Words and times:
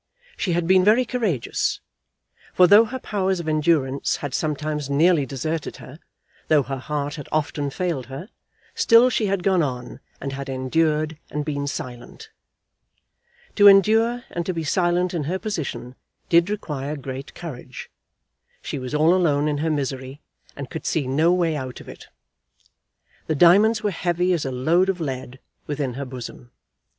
She 0.35 0.53
had 0.53 0.65
been 0.65 0.83
very 0.83 1.05
courageous; 1.05 1.79
for, 2.55 2.65
though 2.65 2.85
her 2.85 2.97
powers 2.97 3.39
of 3.39 3.47
endurance 3.47 4.15
had 4.15 4.33
sometimes 4.33 4.89
nearly 4.89 5.27
deserted 5.27 5.75
her, 5.75 5.99
though 6.47 6.63
her 6.63 6.79
heart 6.79 7.13
had 7.17 7.29
often 7.31 7.69
failed 7.69 8.07
her, 8.07 8.29
still 8.73 9.11
she 9.11 9.27
had 9.27 9.43
gone 9.43 9.61
on 9.61 9.99
and 10.19 10.33
had 10.33 10.49
endured 10.49 11.19
and 11.29 11.45
been 11.45 11.67
silent. 11.67 12.31
To 13.57 13.67
endure 13.67 14.23
and 14.31 14.43
to 14.47 14.55
be 14.55 14.63
silent 14.63 15.13
in 15.13 15.25
her 15.25 15.37
position 15.37 15.93
did 16.29 16.49
require 16.49 16.95
great 16.97 17.35
courage. 17.35 17.91
She 18.63 18.79
was 18.79 18.95
all 18.95 19.13
alone 19.13 19.47
in 19.47 19.59
her 19.59 19.69
misery, 19.69 20.19
and 20.55 20.67
could 20.67 20.87
see 20.87 21.05
no 21.05 21.31
way 21.31 21.55
out 21.55 21.79
of 21.79 21.87
it. 21.87 22.07
The 23.27 23.35
diamonds 23.35 23.83
were 23.83 23.91
heavy 23.91 24.33
as 24.33 24.45
a 24.45 24.51
load 24.51 24.89
of 24.89 24.99
lead 24.99 25.37
within 25.67 25.93
her 25.93 26.05
bosom. 26.05 26.49